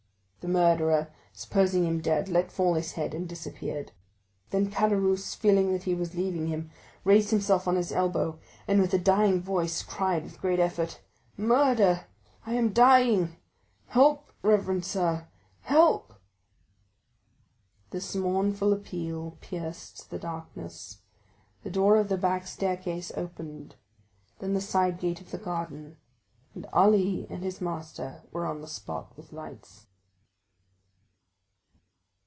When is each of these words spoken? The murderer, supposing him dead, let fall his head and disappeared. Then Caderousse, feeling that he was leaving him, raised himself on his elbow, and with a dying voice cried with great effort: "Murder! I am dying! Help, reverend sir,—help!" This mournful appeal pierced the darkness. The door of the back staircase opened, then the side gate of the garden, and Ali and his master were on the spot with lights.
The 0.43 0.47
murderer, 0.47 1.13
supposing 1.33 1.85
him 1.85 2.01
dead, 2.01 2.27
let 2.27 2.51
fall 2.51 2.73
his 2.73 2.93
head 2.93 3.13
and 3.13 3.29
disappeared. 3.29 3.91
Then 4.49 4.71
Caderousse, 4.71 5.35
feeling 5.35 5.71
that 5.71 5.83
he 5.83 5.93
was 5.93 6.15
leaving 6.15 6.47
him, 6.47 6.71
raised 7.03 7.29
himself 7.29 7.67
on 7.67 7.75
his 7.75 7.91
elbow, 7.91 8.39
and 8.67 8.81
with 8.81 8.91
a 8.91 8.97
dying 8.97 9.39
voice 9.43 9.83
cried 9.83 10.23
with 10.23 10.41
great 10.41 10.59
effort: 10.59 10.99
"Murder! 11.37 12.05
I 12.43 12.55
am 12.55 12.73
dying! 12.73 13.35
Help, 13.89 14.31
reverend 14.41 14.83
sir,—help!" 14.83 16.11
This 17.91 18.15
mournful 18.15 18.73
appeal 18.73 19.37
pierced 19.41 20.09
the 20.09 20.17
darkness. 20.17 21.03
The 21.61 21.69
door 21.69 21.97
of 21.97 22.09
the 22.09 22.17
back 22.17 22.47
staircase 22.47 23.11
opened, 23.15 23.75
then 24.39 24.55
the 24.55 24.59
side 24.61 24.97
gate 24.99 25.21
of 25.21 25.29
the 25.29 25.37
garden, 25.37 25.97
and 26.55 26.65
Ali 26.73 27.27
and 27.29 27.43
his 27.43 27.61
master 27.61 28.23
were 28.31 28.47
on 28.47 28.61
the 28.61 28.67
spot 28.67 29.15
with 29.15 29.31
lights. 29.33 29.85